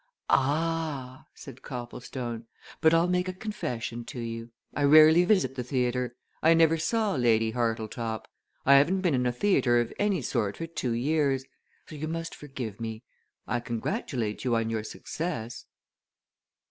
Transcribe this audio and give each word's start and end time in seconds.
"Ah!" 0.31 1.25
said 1.35 1.61
Copplestone. 1.61 2.47
"But 2.79 2.91
I'll 2.91 3.07
make 3.07 3.27
a 3.27 3.33
confession 3.33 4.03
to 4.05 4.19
you. 4.19 4.49
I 4.73 4.81
rarely 4.83 5.25
visit 5.25 5.53
the 5.53 5.61
theatre. 5.63 6.15
I 6.41 6.55
never 6.55 6.75
saw 6.79 7.13
Lady 7.13 7.51
Hartletop. 7.51 8.27
I 8.65 8.73
haven't 8.77 9.01
been 9.01 9.13
in 9.13 9.27
a 9.27 9.31
theatre 9.31 9.79
of 9.79 9.93
any 9.99 10.23
sort 10.23 10.57
for 10.57 10.65
two 10.65 10.93
years. 10.93 11.45
So 11.85 11.97
you 11.97 12.07
must 12.07 12.33
forgive 12.33 12.79
me. 12.81 13.03
I 13.45 13.59
congratulate 13.59 14.43
you 14.43 14.55
on 14.55 14.71
your 14.71 14.83
success." 14.83 15.67